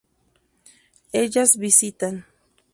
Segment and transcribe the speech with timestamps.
[1.13, 2.25] Ellas visitan